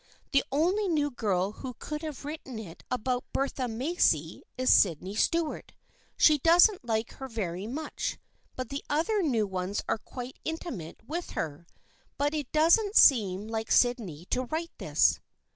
[0.31, 5.73] The only new girl who could have written it about Bertha Macy is Sydney Stuart.
[6.17, 8.17] She doesn't like her very much,
[8.55, 11.67] but the other new ones are quite intimate with her.
[12.17, 15.19] But it doesn't seem like Syd ney to write this."